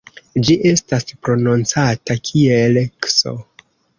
[0.45, 3.23] Ĝi estas prononcata kiel "ks".